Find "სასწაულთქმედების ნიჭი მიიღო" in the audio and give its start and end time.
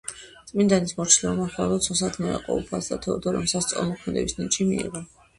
3.51-5.03